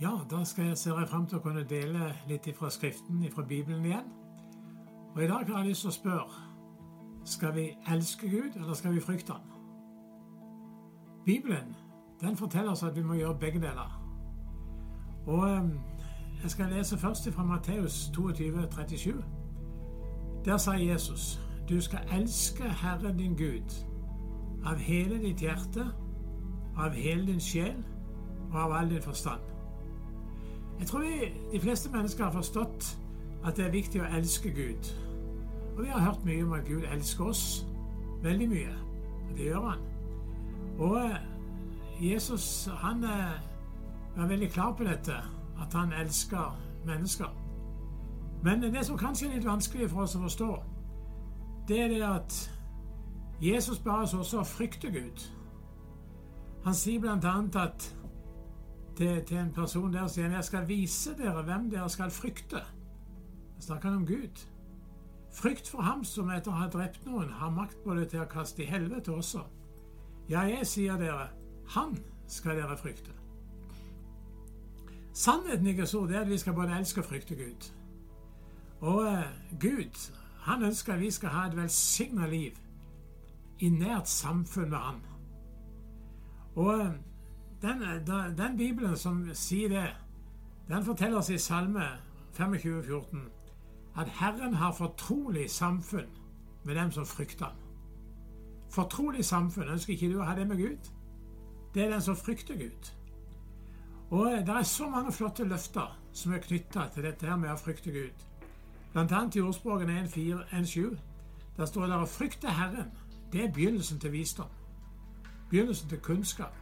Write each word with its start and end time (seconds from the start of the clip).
Ja, 0.00 0.10
da 0.30 0.44
skal 0.44 0.64
jeg 0.64 0.78
se 0.78 0.90
frem 0.90 1.26
til 1.26 1.36
å 1.36 1.42
kunne 1.44 1.64
dele 1.68 2.14
litt 2.28 2.46
fra 2.56 2.70
Skriften, 2.72 3.20
fra 3.34 3.42
Bibelen 3.44 3.84
igjen. 3.84 4.06
Og 5.14 5.22
i 5.22 5.26
dag 5.28 5.44
har 5.44 5.58
jeg 5.58 5.66
lyst 5.68 5.84
til 5.84 5.90
å 5.90 5.92
spørre 5.92 6.46
skal 7.28 7.52
vi 7.54 7.66
elske 7.92 8.30
Gud, 8.30 8.56
eller 8.56 8.74
skal 8.74 8.94
vi 8.94 9.00
frykte 9.04 9.32
Han? 9.32 9.42
Bibelen 11.26 11.76
den 12.20 12.36
forteller 12.36 12.70
oss 12.70 12.82
at 12.82 12.96
vi 12.96 13.02
må 13.02 13.14
gjøre 13.14 13.38
begge 13.38 13.60
deler. 13.60 13.92
Og 15.26 15.44
ehm, 15.50 15.70
jeg 16.42 16.50
skal 16.50 16.72
lese 16.72 16.98
først 16.98 17.32
fra 17.32 17.44
Matteus 17.44 18.10
22, 18.14 18.66
37. 18.70 19.24
Der 20.44 20.56
sa 20.56 20.72
Jesus, 20.72 21.40
du 21.68 21.80
skal 21.80 22.08
elske 22.12 22.64
Herren 22.64 23.18
din 23.18 23.36
Gud 23.36 23.84
av 24.64 24.76
hele 24.76 25.20
ditt 25.20 25.40
hjerte, 25.40 25.86
av 26.76 26.90
hele 26.96 27.26
din 27.26 27.40
sjel 27.40 27.84
og 28.50 28.60
av 28.64 28.72
all 28.72 28.90
din 28.90 29.02
forstand. 29.02 29.49
Jeg 30.80 30.88
tror 30.88 31.00
vi, 31.00 31.32
de 31.52 31.60
fleste 31.60 31.90
mennesker 31.92 32.24
har 32.24 32.32
forstått 32.32 32.98
at 33.44 33.56
det 33.56 33.66
er 33.66 33.72
viktig 33.72 34.00
å 34.00 34.08
elske 34.16 34.52
Gud. 34.56 34.88
Og 35.76 35.82
vi 35.84 35.90
har 35.92 36.00
hørt 36.00 36.24
mye 36.24 36.44
om 36.44 36.54
at 36.56 36.64
Gud 36.68 36.86
elsker 36.92 37.24
oss. 37.24 37.66
Veldig 38.22 38.48
mye. 38.48 38.72
Og 39.28 39.36
det 39.36 39.44
gjør 39.44 39.66
han. 39.68 39.84
Og 40.78 40.96
eh, 41.04 41.18
Jesus 42.00 42.68
han 42.80 43.04
eh, 43.04 43.36
var 44.16 44.26
veldig 44.26 44.50
klar 44.50 44.72
på 44.72 44.84
dette, 44.84 45.20
at 45.60 45.76
han 45.76 45.92
elsker 45.92 46.56
mennesker. 46.86 47.28
Men 48.42 48.62
det 48.62 48.86
som 48.86 48.98
kanskje 48.98 49.28
er 49.28 49.36
litt 49.36 49.48
vanskelig 49.48 49.90
for 49.92 50.06
oss 50.08 50.16
å 50.16 50.24
forstå, 50.24 50.50
det 51.68 51.80
er 51.80 51.92
det 51.92 52.02
at 52.08 52.40
Jesus 53.40 53.78
ba 53.84 54.00
oss 54.02 54.16
også 54.16 54.40
å 54.40 54.48
frykte 54.48 54.88
Gud. 54.92 55.28
Han 56.64 56.74
sier 56.76 57.04
annet 57.08 57.56
at 57.56 57.90
til, 59.00 59.24
til 59.24 59.36
en 59.40 59.52
person 59.52 59.92
der 59.92 60.08
sier 60.12 60.28
han, 60.28 60.36
jeg 60.36 60.44
skal 60.44 60.68
vise 60.68 61.14
dere 61.16 61.42
hvem 61.42 61.70
dere 61.72 61.88
skal 61.88 62.10
frykte. 62.12 62.60
Da 63.56 63.64
snakker 63.64 63.88
han 63.88 64.02
om 64.02 64.06
Gud. 64.06 64.42
Frykt 65.32 65.68
for 65.68 65.82
ham 65.86 66.04
som 66.04 66.28
etter 66.34 66.52
å 66.52 66.58
ha 66.58 66.68
drept 66.68 67.06
noen, 67.06 67.30
har 67.32 67.54
makt 67.54 67.80
både 67.84 68.04
til 68.10 68.20
å 68.20 68.28
kaste 68.28 68.64
i 68.64 68.68
helvete 68.68 69.14
også. 69.14 69.46
Ja, 70.28 70.44
jeg 70.44 70.66
sier 70.68 71.00
dere, 71.00 71.30
han 71.72 71.96
skal 72.28 72.60
dere 72.60 72.76
frykte. 72.76 73.14
Sannheten 75.16 75.66
i 75.66 75.76
Guds 75.78 75.94
ord 75.94 76.12
er 76.12 76.20
at 76.20 76.30
vi 76.30 76.38
skal 76.38 76.54
både 76.54 76.76
elske 76.76 77.00
og 77.00 77.08
frykte 77.08 77.38
Gud. 77.38 77.70
Og 78.80 79.06
eh, 79.06 79.30
Gud, 79.60 79.96
han 80.44 80.62
ønsker 80.68 80.94
at 80.94 81.00
vi 81.00 81.10
skal 81.10 81.32
ha 81.34 81.46
et 81.48 81.56
velsigna 81.56 82.28
liv 82.28 82.58
i 83.60 83.68
nært 83.68 84.08
samfunn 84.08 84.70
med 84.70 84.78
Han. 84.78 85.00
Og 86.54 86.74
uh, 86.74 86.92
den, 87.62 88.06
den, 88.38 88.56
Bibelen 88.56 88.96
som 88.96 89.34
sier 89.34 89.68
det, 89.68 89.88
den 90.68 90.84
forteller 90.84 91.18
oss 91.18 91.30
i 91.30 91.38
Salme 91.38 91.84
25, 92.36 92.82
14, 92.82 93.20
at 93.96 94.08
Herren 94.08 94.54
har 94.54 94.72
fortrolig 94.72 95.50
samfunn 95.50 96.08
med 96.64 96.74
dem 96.74 96.92
som 96.92 97.06
frykter 97.06 97.44
ham. 97.44 97.56
Fortrolig 98.70 99.24
samfunn. 99.24 99.68
Ønsker 99.68 99.92
ikke 99.92 100.12
du 100.12 100.20
å 100.20 100.24
ha 100.28 100.34
det 100.38 100.46
med 100.46 100.56
Gud? 100.56 100.90
Det 101.74 101.84
er 101.84 101.90
den 101.90 102.02
som 102.02 102.16
frykter 102.16 102.54
Gud. 102.54 102.92
Og 104.10 104.46
Det 104.46 104.48
er 104.48 104.62
så 104.62 104.88
mange 104.88 105.12
flotte 105.12 105.44
løfter 105.44 105.98
som 106.12 106.32
er 106.32 106.38
knytta 106.38 106.88
til 106.94 107.02
dette 107.02 107.26
her 107.26 107.36
med 107.36 107.52
å 107.52 107.58
frykte 107.58 107.90
Gud. 107.90 108.24
Blant 108.92 109.12
annet 109.12 109.36
i 109.36 109.42
ordspråken 109.42 109.90
1.4.1.7. 109.90 110.96
Der 111.56 111.66
står 111.66 111.86
det 111.86 111.98
å 111.98 112.06
frykte 112.10 112.50
Herren. 112.50 112.90
Det 113.32 113.44
er 113.44 113.52
begynnelsen 113.54 114.00
til 114.00 114.12
visdom. 114.12 114.50
Begynnelsen 115.50 115.88
til 115.88 116.00
kunnskap. 116.02 116.59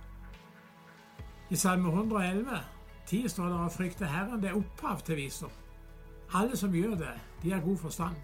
I 1.51 1.57
Salme 1.57 1.89
111, 1.89 2.61
10 3.07 3.29
står 3.33 3.47
det 3.49 3.59
å 3.59 3.69
frykte 3.73 4.09
Herren. 4.09 4.41
Det 4.43 4.51
er 4.51 4.57
opphav 4.59 5.01
til 5.01 5.17
visdom. 5.17 5.53
Alle 6.37 6.57
som 6.61 6.75
gjør 6.77 6.99
det, 7.01 7.15
de 7.43 7.53
har 7.55 7.63
god 7.65 7.79
forstand. 7.81 8.17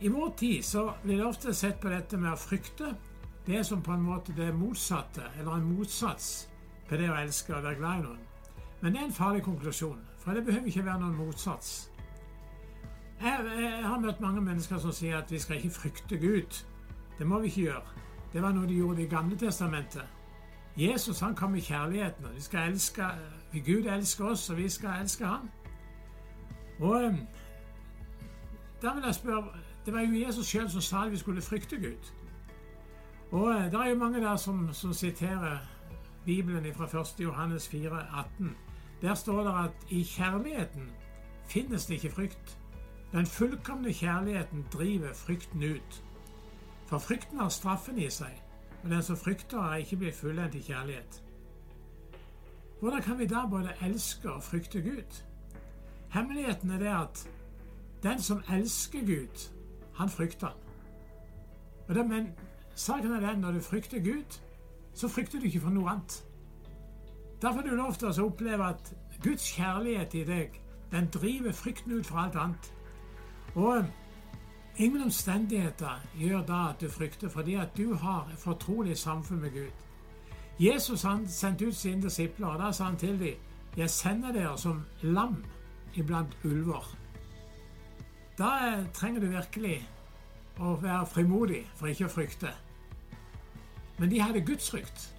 I 0.00 0.08
vår 0.08 0.32
tid 0.38 0.64
så 0.64 0.88
blir 1.02 1.20
det 1.20 1.26
ofte 1.26 1.54
sett 1.54 1.78
på 1.80 1.90
dette 1.90 2.18
med 2.18 2.32
å 2.32 2.38
frykte 2.38 2.90
det 3.46 3.62
som 3.66 3.82
på 3.82 3.94
en 3.94 4.02
måte 4.02 4.34
det 4.34 4.50
motsatte, 4.54 5.22
eller 5.38 5.54
en 5.54 5.70
motsats 5.70 6.48
på 6.88 6.98
det 6.98 7.12
å 7.12 7.20
elske 7.20 7.54
og 7.54 7.62
være 7.62 7.78
glad 7.78 8.00
i 8.02 8.04
noen. 8.08 8.26
Men 8.80 8.92
det 8.92 9.00
er 9.00 9.06
en 9.06 9.14
farlig 9.14 9.46
konklusjon, 9.46 10.02
for 10.18 10.34
det 10.34 10.44
behøver 10.46 10.70
ikke 10.70 10.86
være 10.86 11.04
noen 11.04 11.16
motsats. 11.18 11.72
Jeg, 13.22 13.46
jeg, 13.58 13.86
har 13.86 14.02
møtt 14.02 14.20
mange 14.22 14.42
mennesker 14.42 14.82
som 14.82 14.94
sier 14.94 15.18
at 15.18 15.30
vi 15.30 15.38
skal 15.42 15.58
ikke 15.58 15.74
frykte 15.78 16.18
Gud. 16.22 16.62
Det 17.18 17.26
må 17.26 17.38
vi 17.42 17.50
ikke 17.50 17.66
gjøre. 17.70 17.98
Det 18.32 18.42
var 18.42 18.54
noe 18.54 18.66
de 18.66 18.82
gjorde 18.82 19.02
i 19.02 19.10
Gamle 19.10 19.38
testamentet. 19.38 20.17
Jesus 20.78 21.20
han 21.20 21.34
kom 21.34 21.54
i 21.54 21.60
kjærligheten. 21.60 22.24
og 22.24 22.34
vi 22.34 22.40
skal 22.40 22.70
elske, 22.70 23.02
Gud 23.52 23.86
elsker 23.86 24.24
oss, 24.24 24.50
og 24.50 24.56
vi 24.56 24.68
skal 24.68 25.00
elske 25.00 25.26
ham. 25.26 25.50
Og 26.80 27.04
eh, 27.04 27.14
da 28.82 28.94
vil 28.94 29.02
jeg 29.04 29.14
spørre 29.14 29.44
Det 29.86 29.94
var 29.94 30.00
jo 30.00 30.26
Jesus 30.26 30.46
sjøl 30.46 30.70
som 30.70 30.80
sa 30.80 31.04
at 31.04 31.10
vi 31.10 31.16
skulle 31.16 31.42
frykte 31.42 31.76
Gud. 31.76 32.12
Og 33.30 33.50
eh, 33.50 33.64
det 33.64 33.74
er 33.74 33.88
jo 33.88 33.94
mange 33.94 34.20
der 34.20 34.36
som, 34.36 34.72
som 34.72 34.92
siterer 34.92 35.58
Bibelen 36.24 36.74
fra 36.74 37.00
1. 37.00 37.20
Johannes 37.20 37.68
4, 37.68 38.06
18. 38.18 38.56
Der 39.02 39.14
står 39.14 39.42
det 39.42 39.64
at 39.64 39.90
i 39.90 40.02
kjærligheten 40.02 40.90
finnes 41.48 41.86
det 41.86 41.94
ikke 41.94 42.10
frykt. 42.14 42.58
Den 43.12 43.26
fullkomne 43.26 43.92
kjærligheten 43.92 44.66
driver 44.72 45.12
frykten 45.14 45.62
ut. 45.62 46.04
For 46.86 46.98
frykten 46.98 47.38
har 47.38 47.48
straffen 47.48 47.98
i 47.98 48.10
seg, 48.10 48.42
og 48.82 48.90
den 48.90 49.02
som 49.02 49.16
frykter, 49.16 49.58
er 49.58 49.82
ikke 49.82 49.96
blitt 49.96 50.14
fullendt 50.14 50.54
i 50.54 50.62
kjærlighet. 50.62 51.22
Hvordan 52.80 53.02
kan 53.02 53.18
vi 53.18 53.26
da 53.26 53.46
både 53.50 53.74
elske 53.82 54.32
og 54.32 54.42
frykte 54.42 54.82
Gud? 54.82 55.22
Hemmeligheten 56.14 56.70
er 56.70 56.78
det 56.78 56.86
at 56.86 57.30
den 58.02 58.22
som 58.22 58.42
elsker 58.52 59.00
Gud, 59.00 59.50
han 59.94 60.08
frykter 60.08 60.46
han. 60.46 61.96
Det, 61.96 62.08
men 62.08 62.28
saken 62.74 63.12
er 63.12 63.20
den 63.20 63.40
når 63.40 63.52
du 63.52 63.60
frykter 63.60 63.98
Gud, 63.98 64.40
så 64.94 65.08
frykter 65.08 65.40
du 65.40 65.44
ikke 65.44 65.60
for 65.60 65.70
noe 65.70 65.90
annet. 65.90 66.24
Derfor 67.42 67.60
er 67.60 67.62
det 67.62 67.78
lov 67.78 67.94
til 67.94 68.08
å 68.08 68.26
oppleve 68.26 68.68
at 68.68 68.94
Guds 69.22 69.50
kjærlighet 69.56 70.14
i 70.14 70.24
deg, 70.24 70.60
den 70.92 71.06
driver 71.14 71.52
frykten 71.52 71.92
ut 71.92 72.06
fra 72.06 72.24
alt 72.24 72.36
annet. 72.36 72.72
Og 73.54 73.84
ingen 74.78 75.02
omstendigheter 75.02 76.00
gjør 76.18 76.42
da 76.46 76.68
at 76.70 76.80
du 76.80 76.88
frykter, 76.88 77.28
fordi 77.28 77.54
at 77.54 77.76
du 77.76 77.94
har 77.94 78.30
et 78.32 78.38
fortrolig 78.38 78.98
samfunn 78.98 79.40
med 79.40 79.50
Gud. 79.50 79.70
Jesus 80.58 81.02
han 81.02 81.28
sendte 81.28 81.66
ut 81.66 81.76
sine 81.76 82.02
disipler, 82.02 82.46
og 82.46 82.58
da 82.58 82.72
sa 82.72 82.84
han 82.84 82.96
til 82.96 83.18
dem, 83.20 83.34
'Jeg 83.76 83.90
sender 83.90 84.32
dere 84.32 84.58
som 84.58 84.84
lam 85.02 85.44
iblant 85.94 86.36
ulver. 86.44 86.96
Da 88.38 88.84
trenger 88.94 89.20
du 89.20 89.26
virkelig 89.26 89.88
å 90.58 90.74
være 90.82 91.06
frimodig 91.06 91.66
for 91.76 91.86
ikke 91.86 92.04
å 92.04 92.08
frykte. 92.08 92.54
Men 93.98 94.10
de 94.10 94.20
hadde 94.20 94.46
gudsfrykt, 94.46 95.14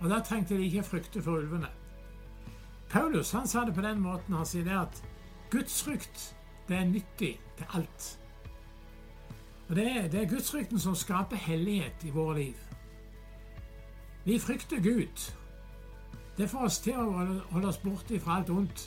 og 0.00 0.10
da 0.10 0.20
trengte 0.20 0.56
de 0.56 0.64
ikke 0.64 0.82
frykte 0.82 1.22
for 1.22 1.30
ulvene. 1.30 1.68
Paulus 2.90 3.32
han 3.32 3.46
sa 3.46 3.64
det 3.64 3.74
på 3.74 3.80
den 3.80 4.00
måten 4.00 4.34
han 4.34 4.46
sier 4.46 4.64
det 4.64 4.78
at 4.78 5.02
gudsfrykt 5.50 6.36
det 6.68 6.76
er 6.76 6.84
nyttig 6.84 7.40
til 7.56 7.66
alt. 7.74 8.19
Og 9.70 9.76
Det 9.76 9.96
er, 9.96 10.08
det 10.08 10.22
er 10.22 10.28
gudsfrykten 10.28 10.78
som 10.78 10.94
skaper 10.94 11.36
hellighet 11.36 12.04
i 12.04 12.10
våre 12.10 12.38
liv. 12.38 12.54
Vi 14.24 14.38
frykter 14.38 14.80
Gud. 14.82 15.34
Det 16.38 16.50
får 16.50 16.58
oss 16.58 16.78
til 16.78 16.96
å 16.98 17.12
holde 17.50 17.68
oss 17.68 17.78
borte 17.78 18.18
fra 18.20 18.40
alt 18.40 18.50
ondt. 18.50 18.82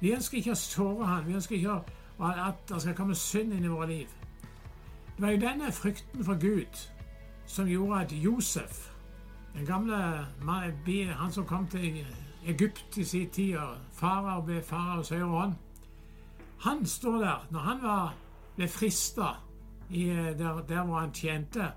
Vi 0.00 0.10
ønsker 0.16 0.38
ikke 0.38 0.56
å 0.56 0.58
såre 0.58 1.06
han, 1.06 1.28
vi 1.28 1.38
ønsker 1.38 1.56
ikke 1.56 1.76
at 2.18 2.66
det 2.68 2.80
skal 2.82 2.98
komme 2.98 3.14
synd 3.14 3.54
inn 3.54 3.64
i 3.64 3.70
våre 3.70 3.86
liv. 3.92 4.18
Det 5.14 5.22
var 5.22 5.36
jo 5.36 5.40
denne 5.46 5.72
frykten 5.72 6.24
for 6.24 6.42
Gud 6.42 6.82
som 7.46 7.70
gjorde 7.70 8.02
at 8.02 8.12
Josef, 8.12 8.90
den 9.54 9.66
gamle 9.66 11.06
han 11.14 11.32
som 11.32 11.46
kom 11.46 11.68
til 11.70 12.02
Egypt 12.46 12.98
i 12.98 13.04
sin 13.04 13.30
tid, 13.30 13.58
farao 13.92 14.42
ble 14.42 14.58
faraos 14.62 15.14
høyre 15.14 15.30
hånd, 15.30 15.54
han 16.66 16.86
står 16.86 17.18
der 17.22 17.50
når 17.50 17.60
han 17.60 17.82
var, 17.82 18.14
ble 18.56 18.68
frista 18.68 19.36
der, 19.90 20.60
der, 20.68 20.84
hvor 20.84 20.98
han 20.98 21.12
tjente, 21.12 21.72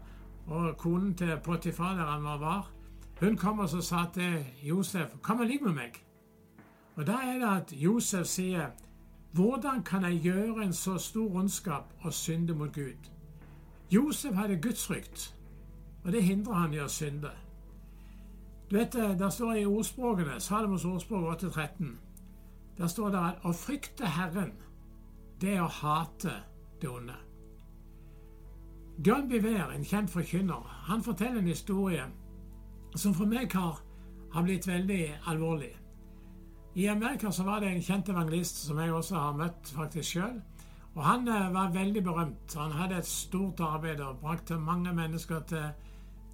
og 0.47 0.77
konen 0.77 1.15
til 1.15 1.37
Potifar, 1.43 1.93
der 1.95 2.05
han 2.05 2.23
var, 2.23 2.71
hun 3.19 3.37
kom 3.37 3.59
og 3.59 3.69
sa 3.69 4.05
til 4.13 4.45
Josef 4.63 5.07
'Kom 5.21 5.39
og 5.39 5.45
ligg 5.45 5.63
med 5.63 5.73
meg'. 5.73 5.99
Og 6.95 7.07
Da 7.07 7.11
er 7.11 7.33
det 7.39 7.57
at 7.57 7.73
Josef 7.73 8.25
sier 8.25 8.67
hvordan 9.31 9.83
kan 9.83 10.03
jeg 10.03 10.21
gjøre 10.21 10.65
en 10.65 10.73
så 10.73 10.97
stor 10.97 11.35
ondskap 11.35 11.93
og 12.01 12.13
synde 12.13 12.53
mot 12.53 12.73
Gud? 12.73 13.09
Josef 13.91 14.35
hadde 14.35 14.61
gudsfrykt, 14.61 15.35
og 16.03 16.11
det 16.11 16.23
hindrer 16.23 16.53
han 16.53 16.73
i 16.73 16.77
å 16.77 16.87
synde. 16.87 17.31
Du 18.71 18.77
vet, 18.77 18.95
eh, 18.95 19.19
Der 19.19 19.29
står 19.29 19.53
det 19.53 19.61
i 19.61 19.65
ordspråkene, 19.65 20.39
Salomos 20.39 20.85
ordspråk 20.85 21.43
8.13, 21.43 21.99
der 22.77 22.87
står 22.87 23.09
det 23.09 23.17
at 23.17 23.35
å 23.43 23.51
frykte 23.51 24.05
Herren, 24.05 24.53
det 25.41 25.55
er 25.55 25.61
å 25.61 25.67
hate 25.67 26.33
det 26.81 26.89
onde. 26.89 27.28
John 29.05 29.29
Biver, 29.29 29.71
en 29.71 29.85
kjent 29.85 30.09
forkynner, 30.11 30.65
han 30.89 31.03
forteller 31.03 31.39
en 31.39 31.47
historie 31.47 32.03
som 32.95 33.13
for 33.13 33.29
meg 33.29 33.53
har 33.53 33.79
har 34.31 34.43
blitt 34.43 34.67
veldig 34.67 35.03
alvorlig. 35.25 35.75
I 36.75 36.87
Amerika 36.87 37.31
så 37.31 37.43
var 37.43 37.59
det 37.59 37.71
en 37.71 37.83
kjent 37.83 38.09
evangelist 38.09 38.65
som 38.65 38.79
jeg 38.79 38.93
også 38.93 39.15
har 39.15 39.37
møtt 39.37 39.71
faktisk 39.75 40.09
sjøl. 40.11 40.41
Og 40.95 41.03
han 41.05 41.27
eh, 41.27 41.53
var 41.53 41.73
veldig 41.73 42.03
berømt. 42.03 42.55
Han 42.57 42.71
hadde 42.71 42.97
et 42.97 43.07
stort 43.07 43.59
arbeid 43.59 43.99
og 43.99 44.19
brakte 44.21 44.57
mange 44.57 44.93
mennesker 44.93 45.39
til, 45.49 45.65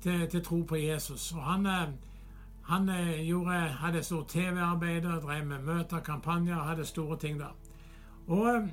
til, 0.01 0.27
til 0.29 0.43
tro 0.43 0.61
på 0.63 0.75
Jesus. 0.75 1.31
Og 1.31 1.43
han, 1.43 1.65
eh, 1.65 1.93
han 2.71 2.89
eh, 2.89 3.27
gjorde, 3.27 3.59
hadde 3.81 4.03
stort 4.03 4.27
TV-arbeid 4.27 5.07
drev 5.23 5.45
med 5.45 5.63
møter, 5.63 5.99
kampanjer 5.99 6.67
hadde 6.67 6.85
store 6.85 7.17
ting 7.17 7.39
der. 7.39 7.55
Og, 8.27 8.69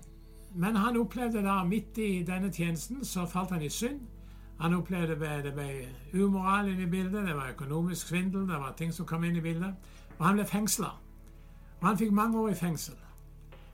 men 0.55 0.77
han 0.77 0.97
opplevde 0.97 1.43
da 1.43 1.63
midt 1.65 1.99
i 1.99 2.23
denne 2.27 2.53
tjenesten 2.53 3.05
så 3.05 3.27
falt 3.27 3.51
han 3.51 3.63
i 3.63 3.69
synd. 3.69 4.01
Han 4.61 4.75
opplevde 4.75 5.17
det 5.19 5.45
det 5.45 5.53
ble 5.57 5.69
umoral 6.25 6.69
inn 6.69 6.81
i 6.81 6.91
bildet, 6.91 7.27
det 7.27 7.37
var 7.37 7.55
økonomisk 7.55 8.07
svindel, 8.07 8.49
det 8.49 8.61
var 8.61 8.75
ting 8.77 8.93
som 8.93 9.07
kom 9.07 9.25
inn 9.25 9.37
i 9.37 9.45
bildet. 9.45 9.75
Og 10.19 10.27
han 10.27 10.37
ble 10.37 10.47
fengsla. 10.47 10.93
Og 11.81 11.89
han 11.89 11.99
fikk 11.99 12.13
mange 12.13 12.39
år 12.39 12.53
i 12.53 12.55
fengsel. 12.55 12.99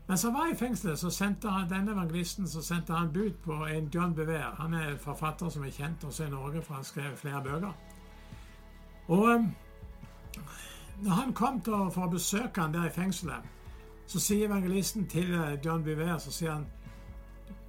Mens 0.09 0.23
han 0.23 0.35
var 0.35 0.47
i 0.49 0.57
fengselet, 0.57 0.99
så 0.99 1.11
sendte 1.11 1.51
han 1.53 1.69
denne 1.69 1.93
evangelisten 1.93 2.49
så 2.49 2.63
sendte 2.63 2.93
han 2.93 3.13
bud 3.13 3.35
på 3.45 3.53
en 3.53 3.91
John 3.95 4.15
Bever. 4.15 4.55
Han 4.57 4.75
er 4.75 4.87
en 4.89 4.99
forfatter 4.99 5.49
som 5.49 5.65
er 5.65 5.71
kjent 5.71 6.05
også 6.05 6.25
i 6.25 6.31
Norge, 6.31 6.63
for 6.63 6.75
han 6.75 6.85
skrev 6.85 7.17
flere 7.17 7.43
bøker. 7.43 7.73
Og 9.09 9.25
um, 9.35 9.51
når 11.03 11.11
han 11.11 11.33
kom 11.33 11.61
til 11.61 11.91
for 11.93 12.07
å 12.07 12.11
besøke 12.11 12.61
han 12.61 12.73
der 12.73 12.89
i 12.89 12.95
fengselet, 12.95 13.45
så 14.09 14.21
sier 14.21 14.49
evangelisten 14.49 15.07
til 15.07 15.35
uh, 15.35 15.55
John 15.65 15.85
Bever 15.85 16.19
så 16.19 16.33
sier 16.33 16.55
han, 16.55 16.67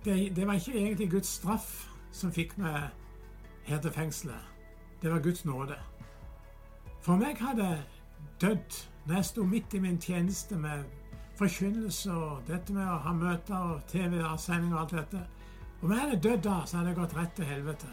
det, 0.05 0.35
det 0.35 0.47
var 0.47 0.53
ikke 0.53 0.77
egentlig 0.77 1.11
Guds 1.11 1.27
straff 1.27 1.89
som 2.11 2.31
fikk 2.31 2.57
meg 2.57 2.89
her 3.67 3.81
til 3.81 3.91
fengselet. 3.91 4.45
Det 5.01 5.11
var 5.11 5.19
Guds 5.19 5.45
nåde. 5.45 5.75
For 7.01 7.19
meg 7.19 7.37
hadde 7.39 7.83
dødd 8.41 8.79
når 9.05 9.15
jeg 9.15 9.25
sto 9.25 9.43
midt 9.43 9.73
i 9.73 9.79
min 9.79 9.99
tjeneste 10.01 10.55
med 10.55 10.83
forkynnelse 11.39 12.11
og 12.11 12.41
dette 12.47 12.73
med 12.73 12.87
å 12.87 12.99
ha 13.03 13.13
møter 13.15 13.55
og 13.55 13.83
TV-sending 13.87 14.73
og 14.73 14.81
alt 14.81 14.95
dette 14.97 15.25
Om 15.81 15.91
jeg 15.91 15.99
hadde 15.99 16.19
dødd 16.23 16.43
da, 16.43 16.55
så 16.65 16.77
hadde 16.77 16.89
jeg 16.89 16.97
gått 16.97 17.15
rett 17.15 17.35
til 17.35 17.45
helvete. 17.45 17.87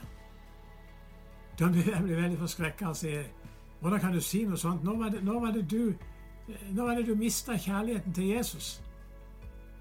Jeg 1.61 2.03
blir 2.03 2.21
veldig 2.21 2.39
forskrekka 2.39 2.89
og 2.89 2.97
sier 2.97 3.29
Hvordan 3.81 4.01
kan 4.01 4.13
du 4.13 4.21
si 4.21 4.45
noe 4.45 4.59
sånt? 4.59 4.85
Nå 4.85 4.97
var 4.97 5.13
det, 5.15 5.23
nå 5.25 5.39
var 5.41 5.53
det 5.55 5.67
du 5.71 5.95
når 6.73 6.91
er 6.91 6.95
det 6.95 7.07
du 7.07 7.15
mista 7.15 7.57
kjærligheten 7.57 8.13
til 8.15 8.27
Jesus? 8.27 8.83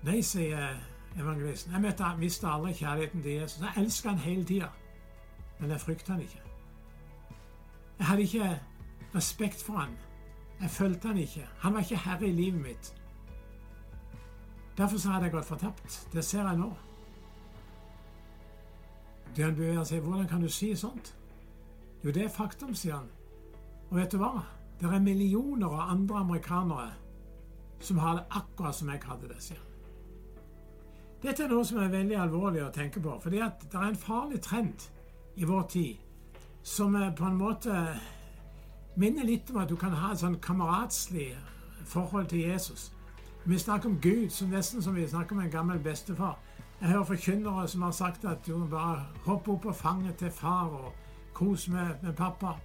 Nei, 0.04 0.22
sier 0.22 0.76
evangelisten. 1.20 1.74
Jeg 1.74 2.18
mista 2.20 2.48
aldri 2.54 2.74
kjærligheten 2.74 3.22
til 3.24 3.32
Jesus. 3.32 3.62
Jeg 3.62 3.84
elsker 3.84 4.10
han 4.10 4.20
hele 4.20 4.46
tida, 4.46 4.68
men 5.60 5.70
jeg 5.70 5.82
frykter 5.82 6.14
han 6.14 6.22
ikke. 6.22 6.42
Jeg 8.00 8.08
hadde 8.08 8.22
ikke 8.22 8.60
respekt 9.16 9.64
for 9.64 9.74
han. 9.74 9.98
Jeg 10.62 10.70
fulgte 10.70 11.08
han 11.08 11.18
ikke. 11.18 11.48
Han 11.60 11.74
var 11.74 11.80
ikke 11.80 11.98
herre 11.98 12.28
i 12.28 12.32
livet 12.32 12.62
mitt. 12.62 12.96
Derfor 14.78 14.98
så 14.98 15.10
hadde 15.10 15.24
jeg 15.24 15.32
gått 15.32 15.46
fortapt. 15.46 16.08
Det 16.14 16.26
ser 16.26 16.48
jeg 16.48 16.58
nå. 16.58 16.74
Bjørn 19.36 19.56
beveger 19.56 19.84
seg. 19.84 20.02
Hvordan 20.02 20.28
kan 20.28 20.42
du 20.42 20.50
si 20.50 20.76
sånt? 20.76 21.16
Jo, 22.04 22.12
det 22.12 22.24
er 22.24 22.30
faktum, 22.30 22.76
sier 22.76 22.96
han. 22.96 23.10
Og 23.90 23.98
vet 23.98 24.12
du 24.12 24.18
hva? 24.18 24.44
Det 24.80 24.92
er 24.92 25.00
millioner 25.00 25.68
av 25.68 25.89
andre 25.89 26.18
amerikanere 26.18 26.89
som 27.80 27.98
har 27.98 28.18
det 28.18 28.25
akkurat 28.30 28.75
som 28.75 28.89
jeg 28.89 29.01
hadde 29.06 29.30
det, 29.30 29.39
sier. 29.44 29.62
Dette 31.24 31.44
er 31.44 31.50
noe 31.50 31.66
som 31.66 31.80
er 31.81 31.94
veldig 31.94 32.18
alvorlig 32.19 32.63
å 32.66 32.74
tenke 32.74 33.01
på, 33.01 33.16
fordi 33.24 33.39
det 33.39 33.77
er 33.80 33.88
en 33.88 33.98
farlig 33.98 34.42
trend 34.45 34.89
i 35.36 35.48
vår 35.48 35.63
tid 35.72 36.01
som 36.66 36.94
på 37.16 37.25
en 37.25 37.38
måte 37.38 37.74
minner 38.95 39.25
litt 39.27 39.50
om 39.51 39.62
at 39.62 39.69
du 39.69 39.75
kan 39.77 39.94
ha 39.94 40.12
et 40.12 40.22
sånn 40.22 40.39
kameratslig 40.42 41.31
forhold 41.86 42.30
til 42.31 42.45
Jesus. 42.45 42.92
Vi 43.45 43.57
snakker 43.60 43.89
om 43.89 44.00
Gud 44.01 44.30
som 44.33 44.50
nesten 44.50 44.81
som 44.81 44.95
vi 44.95 45.07
snakker 45.07 45.36
om 45.36 45.42
en 45.44 45.51
gammel 45.51 45.80
bestefar. 45.80 46.39
Jeg 46.81 46.89
hører 46.89 47.04
forkynnere 47.04 47.68
som 47.68 47.81
har 47.86 47.92
sagt 47.92 48.25
at 48.25 48.45
du 48.45 48.66
bare 48.68 49.06
hoppe 49.25 49.51
opp 49.51 49.62
på 49.62 49.74
fanget 49.74 50.18
til 50.18 50.31
far 50.31 50.74
og 50.74 50.94
kos 51.33 51.68
med, 51.69 52.01
med 52.04 52.16
pappa. 52.16 52.56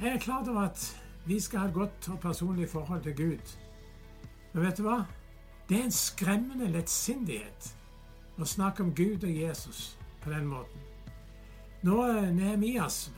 Jeg 0.00 0.14
er 0.14 0.18
klar 0.18 0.48
over 0.48 0.60
at 0.60 1.02
vi 1.26 1.40
skal 1.40 1.58
ha 1.58 1.66
et 1.68 1.74
godt 1.74 2.08
og 2.08 2.20
personlig 2.20 2.68
forhold 2.68 3.02
til 3.02 3.16
Gud. 3.16 3.56
Men 4.52 4.62
vet 4.62 4.78
du 4.78 4.82
hva? 4.82 5.04
Det 5.68 5.78
er 5.78 5.84
en 5.84 5.94
skremmende 5.94 6.68
lettsindighet 6.68 7.70
å 8.38 8.44
snakke 8.44 8.82
om 8.82 8.90
Gud 8.94 9.24
og 9.24 9.30
Jesus 9.30 9.98
på 10.20 10.30
den 10.30 10.46
måten. 10.50 10.80
Nå 11.82 12.00
Nehemias 12.32 13.12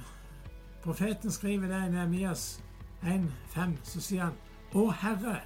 Profeten 0.87 1.31
skriver 1.31 1.67
det 1.67 1.87
i 1.87 1.91
Nehemias 1.91 2.63
1,5. 3.03 3.73
Så 3.83 4.01
sier 4.01 4.29
han 4.29 4.37
Å 4.75 4.85
Herre, 5.01 5.41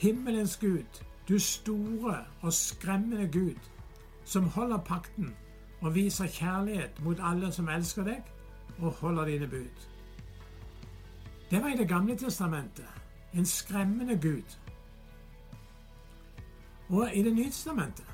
himmelens 0.00 0.56
Gud, 0.58 0.98
du 1.28 1.36
store 1.38 2.16
og 2.40 2.52
skremmende 2.52 3.28
Gud, 3.30 3.60
som 4.24 4.48
holder 4.56 4.82
pakten 4.82 5.30
og 5.80 5.94
viser 5.94 6.26
kjærlighet 6.26 6.98
mot 7.04 7.22
alle 7.22 7.52
som 7.54 7.68
elsker 7.70 8.08
deg 8.08 8.32
og 8.80 8.96
holder 8.98 9.30
dine 9.30 9.46
bud. 9.52 9.86
Det 11.50 11.62
var 11.62 11.68
i 11.68 11.76
Det 11.76 11.88
gamle 11.88 12.16
testamentet. 12.16 12.86
En 13.34 13.46
skremmende 13.46 14.18
Gud. 14.22 14.58
Og 16.88 17.10
i 17.14 17.22
Det 17.22 17.34
nye 17.34 17.50
testamentet 17.50 18.04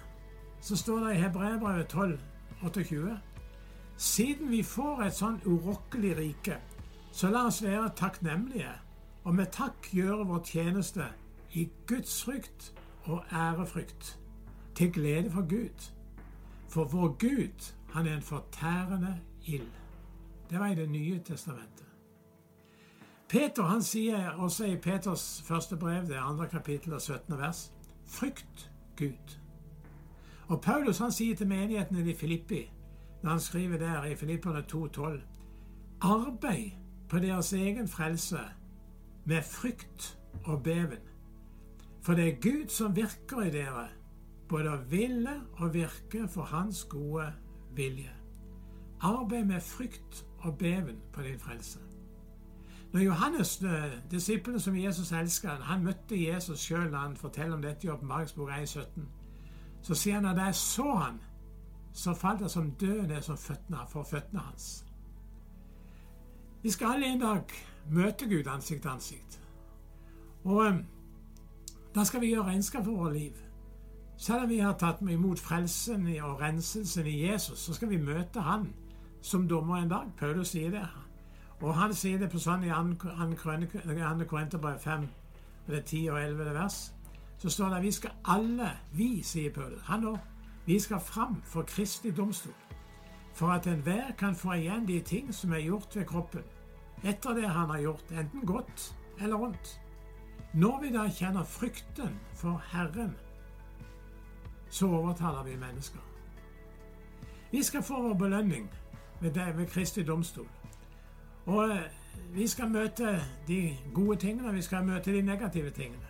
så 0.60 0.76
står 0.76 0.98
det 0.98 1.14
i 1.14 1.20
Hebreabrevet 1.20 1.86
12, 1.88 2.20
28 2.62 3.19
siden 3.96 4.50
vi 4.50 4.62
får 4.62 5.04
et 5.06 5.16
sånn 5.16 5.38
urokkelig 5.46 6.14
rike, 6.19 6.58
så 7.14 7.31
la 7.31 7.46
oss 7.48 7.62
være 7.62 7.92
takknemlige 7.98 8.72
og 9.25 9.37
med 9.38 9.52
takk 9.54 9.88
gjøre 9.94 10.26
vår 10.28 10.42
tjeneste 10.48 11.06
i 11.54 11.69
Guds 11.87 12.16
frykt 12.26 12.72
og 13.04 13.22
ærefrykt, 13.32 14.19
til 14.75 14.90
glede 14.92 15.30
for 15.30 15.46
Gud. 15.48 15.87
For 16.69 16.90
vår 16.90 17.14
Gud, 17.22 17.70
han 17.94 18.06
er 18.06 18.16
en 18.16 18.26
fortærende 18.26 19.20
ild. 19.46 19.70
Det 20.50 20.58
var 20.58 20.66
i 20.66 20.75
Det 20.75 20.90
nye 20.90 21.20
testamentet. 21.25 21.94
Peter 23.29 23.62
han 23.62 23.82
sier 23.82 24.31
også 24.38 24.67
i 24.69 24.76
Peters 24.76 25.43
første 25.47 25.76
brev, 25.76 26.06
det 26.06 26.21
andre 26.21 26.49
kapittel 26.49 26.93
og 26.93 27.00
17. 27.00 27.38
vers, 27.38 27.73
frykt 28.06 28.71
Gud. 28.97 29.37
Og 30.49 30.61
Paulus 30.61 30.99
han 30.99 31.12
sier 31.12 31.37
til 31.37 31.49
menigheten 31.49 32.09
i 32.09 32.15
Filippi 32.15 32.71
når 33.23 33.31
han 33.31 33.41
skriver 33.41 33.79
der 33.79 34.05
i 34.05 34.17
Filipperne 34.17 34.65
2,12.: 34.73 35.21
Arbeid 36.00 36.71
på 37.09 37.19
deres 37.19 37.53
egen 37.53 37.88
frelse 37.88 38.38
med 39.25 39.43
frykt 39.43 40.19
og 40.44 40.62
beven. 40.62 41.00
For 42.02 42.14
det 42.14 42.28
er 42.28 42.40
Gud 42.40 42.69
som 42.69 42.97
virker 42.97 43.40
i 43.47 43.50
dere, 43.50 43.88
både 44.49 44.75
å 44.75 44.83
ville 44.90 45.40
og 45.57 45.75
virke 45.75 46.28
for 46.28 46.43
Hans 46.43 46.85
gode 46.85 47.33
vilje. 47.75 48.12
Arbeid 49.00 49.45
med 49.45 49.61
frykt 49.61 50.26
og 50.38 50.59
beven 50.59 51.00
på 51.12 51.23
din 51.23 51.40
frelse. 51.40 51.93
Når 52.94 53.00
Johannes, 53.00 53.62
disiplene 54.10 54.60
som 54.60 54.76
Jesus 54.76 55.12
elsker, 55.12 55.50
han 55.50 55.82
møtte 55.82 56.14
Jesus 56.14 56.60
sjøl 56.62 56.92
da 56.92 57.00
han 57.02 57.16
forteller 57.16 57.56
om 57.56 57.62
dette 57.62 57.88
i 57.88 57.90
Åpenbaringsbok 57.90 58.50
1,17, 58.54 59.06
så 59.82 59.94
sier 59.98 60.14
han 60.14 60.28
at 60.30 60.36
da 60.38 60.44
jeg 60.46 60.54
så 60.54 60.92
han, 60.94 61.16
så 61.92 62.14
falt 62.14 62.40
det 62.40 62.50
som 62.50 62.70
død 62.70 63.06
ned 63.06 63.22
som 63.22 63.38
føttene, 63.38 63.82
for 63.90 64.06
føttene 64.06 64.40
hans. 64.40 64.84
Vi 66.62 66.70
skal 66.70 66.94
alle 66.94 67.06
en 67.06 67.20
dag 67.20 67.42
møte 67.90 68.28
Gud 68.30 68.46
ansikt 68.46 68.82
til 68.82 68.90
ansikt. 68.90 69.40
Og 70.44 70.56
um, 70.56 70.84
da 71.94 72.04
skal 72.04 72.20
vi 72.20 72.30
gjøre 72.30 72.46
regnskap 72.46 72.84
for 72.84 72.96
vårt 72.96 73.12
liv. 73.12 73.32
Selv 74.16 74.42
om 74.42 74.48
vi 74.48 74.58
har 74.58 74.78
tatt 74.78 75.02
imot 75.02 75.42
frelsen 75.42 76.06
og 76.22 76.40
renselsen 76.40 77.06
i 77.06 77.26
Jesus, 77.26 77.58
så 77.58 77.74
skal 77.74 77.90
vi 77.90 77.98
møte 77.98 78.40
Han 78.40 78.70
som 79.20 79.48
dommer 79.48 79.82
en 79.82 79.90
dag. 79.90 80.14
Paulus 80.16 80.48
sier 80.54 80.70
det. 80.70 80.86
Og 81.64 81.75
han 81.75 81.94
sier 81.97 82.18
det 82.21 82.28
på 82.28 82.38
sånn 82.42 82.66
i 82.66 82.68
2. 82.68 83.37
Korinterbrev 83.40 84.78
5, 84.83 85.04
det 85.66 85.78
er 85.78 85.85
10 85.87 86.00
og 86.12 86.18
11 86.21 86.50
vers. 86.52 86.80
Så 87.40 87.50
står 87.50 87.71
det 87.71 87.76
at 87.78 87.85
vi 87.87 87.92
skal 87.92 88.11
alle, 88.35 88.66
vi, 88.92 89.23
sier 89.25 89.52
Paulus, 89.52 89.80
han 89.88 90.04
òg, 90.11 90.18
vi 90.66 90.76
skal 90.80 91.00
fram 91.00 91.38
for 91.49 91.64
Kristi 91.68 92.12
domstol, 92.12 92.52
for 93.33 93.54
at 93.54 93.66
enhver 93.66 94.12
kan 94.18 94.37
få 94.37 94.59
igjen 94.59 94.85
de 94.88 94.99
ting 95.00 95.33
som 95.35 95.52
er 95.56 95.64
gjort 95.64 95.97
ved 95.97 96.04
kroppen, 96.09 96.44
etter 97.02 97.33
det 97.35 97.49
han 97.49 97.73
har 97.73 97.80
gjort, 97.80 98.12
enten 98.12 98.44
godt 98.47 98.85
eller 99.21 99.40
vondt. 99.40 99.80
Når 100.52 100.80
vi 100.83 100.90
da 100.92 101.06
kjenner 101.09 101.49
frykten 101.49 102.18
for 102.37 102.61
Herren, 102.73 103.16
så 104.68 104.87
overtaler 104.87 105.42
vi 105.49 105.56
mennesker. 105.56 106.00
Vi 107.50 107.62
skal 107.62 107.83
få 107.83 108.02
vår 108.02 108.14
belønning 108.21 108.68
ved, 109.21 109.33
det, 109.33 109.56
ved 109.56 109.66
Kristi 109.66 110.04
domstol. 110.04 110.49
Og 111.46 111.70
eh, 111.70 111.86
vi 112.34 112.46
skal 112.48 112.70
møte 112.70 113.20
de 113.48 113.76
gode 113.94 114.16
tingene, 114.16 114.52
vi 114.52 114.62
skal 114.62 114.84
møte 114.84 115.12
de 115.12 115.22
negative 115.22 115.70
tingene. 115.70 116.06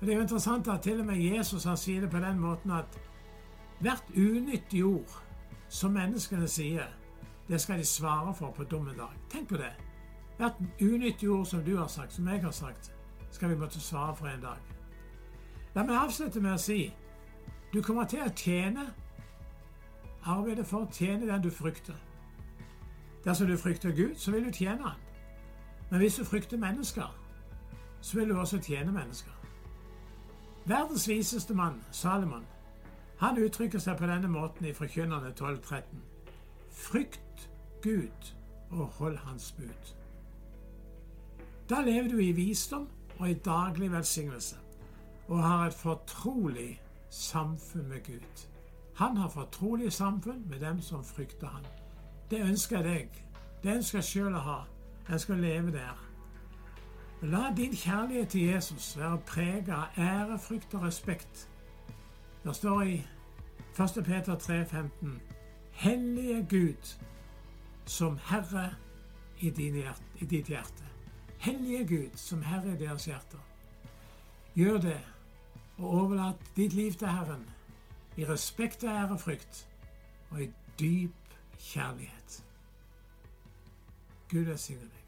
Og 0.00 0.06
Det 0.06 0.12
er 0.12 0.16
jo 0.16 0.22
interessant 0.22 0.68
at 0.68 0.82
til 0.82 1.00
og 1.00 1.06
med 1.06 1.16
Jesus 1.16 1.64
har 1.64 1.76
sier 1.76 2.00
det 2.00 2.10
på 2.10 2.18
den 2.18 2.38
måten 2.38 2.70
at 2.70 3.00
Hvert 3.80 4.04
unyttig 4.16 4.84
ord 4.84 5.22
som 5.68 5.92
menneskene 5.92 6.48
sier, 6.48 6.86
det 7.48 7.60
skal 7.60 7.78
de 7.78 7.84
svare 7.84 8.34
for 8.34 8.50
på 8.50 8.64
dommedag. 8.64 9.12
Tenk 9.30 9.48
på 9.48 9.56
det. 9.56 9.72
Hvert 10.36 10.62
unyttig 10.80 11.28
ord 11.30 11.46
som 11.46 11.64
du 11.64 11.76
har 11.76 11.86
sagt, 11.86 12.12
som 12.12 12.28
jeg 12.28 12.42
har 12.42 12.50
sagt, 12.50 12.92
skal 13.30 13.50
vi 13.50 13.56
måtte 13.56 13.80
svare 13.80 14.16
for 14.16 14.26
en 14.26 14.40
dag. 14.40 14.56
La 15.74 15.84
meg 15.84 15.98
avslutte 16.00 16.40
med 16.40 16.54
å 16.54 16.60
si 16.60 16.94
du 17.72 17.82
kommer 17.82 18.04
til 18.08 18.22
å 18.24 18.32
tjene 18.32 18.86
arbeide 20.24 20.64
for 20.64 20.86
å 20.86 20.92
tjene 20.92 21.28
den 21.28 21.42
du 21.44 21.50
frykter. 21.50 22.05
Dersom 23.26 23.46
du 23.46 23.56
frykter 23.56 23.90
Gud, 23.90 24.14
så 24.16 24.30
vil 24.30 24.44
du 24.44 24.50
tjene 24.50 24.82
Han. 24.82 25.00
Men 25.90 25.98
hvis 25.98 26.14
du 26.14 26.24
frykter 26.24 26.56
mennesker, 26.56 27.18
så 28.00 28.18
vil 28.18 28.28
du 28.28 28.38
også 28.38 28.60
tjene 28.62 28.92
mennesker. 28.92 29.32
Verdens 30.64 31.08
viseste 31.08 31.54
mann, 31.54 31.82
Salomon, 31.90 32.46
han 33.18 33.38
uttrykker 33.38 33.78
seg 33.78 33.96
på 33.98 34.06
denne 34.06 34.28
måten 34.28 34.66
i 34.66 34.74
Forkynnerne 34.76 35.32
12.13. 35.40 35.82
Frykt 36.70 37.48
Gud 37.82 38.32
og 38.70 38.86
hold 38.98 39.16
Hans 39.16 39.52
bud. 39.52 39.94
Da 41.70 41.80
lever 41.80 42.08
du 42.08 42.18
i 42.18 42.32
visdom 42.32 42.88
og 43.18 43.30
i 43.30 43.34
daglig 43.34 43.92
velsignelse, 43.92 44.56
og 45.28 45.42
har 45.42 45.66
et 45.66 45.74
fortrolig 45.74 46.82
samfunn 47.10 47.88
med 47.88 48.04
Gud. 48.06 48.46
Han 48.96 49.16
har 49.16 49.28
fortrolig 49.28 49.92
samfunn 49.92 50.48
med 50.48 50.60
dem 50.60 50.80
som 50.80 51.04
frykter 51.04 51.46
han. 51.46 51.66
Det 52.30 52.40
ønsker 52.40 52.76
jeg 52.80 52.84
deg. 52.84 53.24
Det 53.62 53.74
ønsker 53.76 53.98
jeg 53.98 54.04
sjøl 54.04 54.34
å 54.34 54.42
ha. 54.42 54.58
Jeg 55.08 55.30
å 55.30 55.38
leve 55.38 55.72
der. 55.72 56.02
La 57.22 57.52
din 57.56 57.72
kjærlighet 57.72 58.28
til 58.28 58.40
Jesus 58.40 58.96
være 58.98 59.18
preget 59.26 59.68
av 59.72 59.98
ærefrykt 59.98 60.74
og 60.74 60.82
respekt. 60.82 61.48
Det 62.44 62.54
står 62.56 62.82
i 62.82 62.96
1. 63.78 64.04
Peter 64.04 64.34
3,15.: 64.34 65.20
Hellige 65.72 66.46
Gud 66.50 66.96
som 67.86 68.18
Herre 68.24 68.74
i, 69.38 69.50
hjerte, 69.50 70.02
i 70.18 70.24
ditt 70.24 70.48
hjerte. 70.48 70.84
Hellige 71.38 71.86
Gud 71.86 72.16
som 72.16 72.42
Herre 72.42 72.74
i 72.74 72.78
deres 72.80 73.04
hjerter. 73.04 73.38
Gjør 74.54 74.78
det, 74.78 75.00
og 75.78 75.94
overlat 75.94 76.56
ditt 76.56 76.72
liv 76.72 76.92
til 76.92 77.08
Herren 77.08 77.44
i 78.16 78.24
respekt 78.24 78.84
og 78.84 78.90
ærefrykt 78.90 79.68
og 80.30 80.42
i 80.42 80.50
dyp 80.80 81.25
kjærlighet. 81.58 82.44
Gud 84.30 84.44
velsigne 84.48 84.82
deg. 84.82 85.05